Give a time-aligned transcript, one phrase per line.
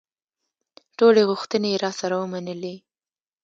[0.97, 2.75] ټولې غوښتنې یې راسره ومنلې.